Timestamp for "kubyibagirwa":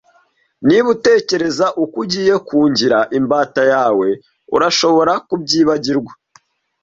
5.27-6.11